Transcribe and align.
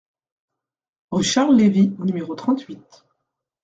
Rue 1.11 1.23
Charles 1.23 1.55
Levy 1.59 1.93
au 1.99 2.05
numéro 2.05 2.33
trente-huit 2.33 3.05